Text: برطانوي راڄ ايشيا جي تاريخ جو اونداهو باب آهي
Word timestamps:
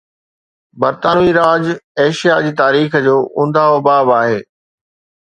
برطانوي 0.81 1.31
راڄ 1.39 1.63
ايشيا 2.03 2.35
جي 2.45 2.53
تاريخ 2.63 2.97
جو 3.09 3.15
اونداهو 3.39 3.85
باب 3.89 4.11
آهي 4.23 4.41